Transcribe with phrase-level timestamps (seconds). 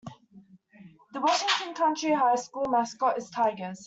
[1.13, 3.79] The Washington County High School mascot is Tigers.